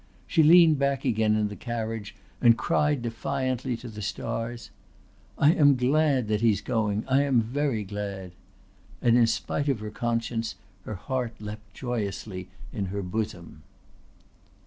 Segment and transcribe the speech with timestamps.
[0.25, 4.71] She leaned back again in the carriage and cried defiantly to the stars.
[5.37, 7.05] "I am glad that he's going.
[7.07, 8.31] I am very glad."
[8.99, 13.61] And in spite of her conscience her heart leaped joyously in her bosom.